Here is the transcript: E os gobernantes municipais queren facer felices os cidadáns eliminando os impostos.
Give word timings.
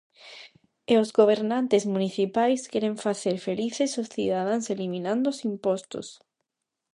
E 0.91 0.93
os 1.03 1.09
gobernantes 1.19 1.83
municipais 1.95 2.61
queren 2.71 2.95
facer 3.05 3.35
felices 3.47 3.91
os 4.01 4.11
cidadáns 4.15 4.65
eliminando 4.75 5.25
os 5.33 5.39
impostos. 5.51 6.07